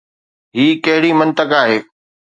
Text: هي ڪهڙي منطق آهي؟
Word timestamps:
هي 0.55 0.65
ڪهڙي 0.85 1.11
منطق 1.19 1.49
آهي؟ 1.61 1.77